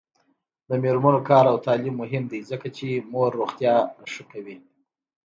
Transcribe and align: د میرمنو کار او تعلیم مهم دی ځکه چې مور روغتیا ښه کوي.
د 0.67 0.69
میرمنو 0.83 1.19
کار 1.29 1.45
او 1.51 1.57
تعلیم 1.65 1.95
مهم 2.01 2.23
دی 2.31 2.39
ځکه 2.51 2.67
چې 2.77 2.87
مور 3.11 3.29
روغتیا 3.39 3.73
ښه 4.11 4.23
کوي. 4.31 4.57